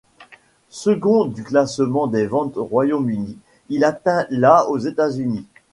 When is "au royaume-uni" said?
2.57-3.37